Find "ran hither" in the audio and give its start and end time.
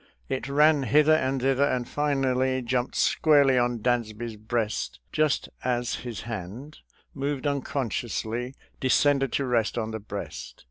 0.49-1.13